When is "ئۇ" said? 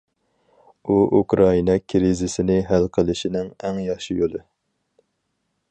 0.87-0.95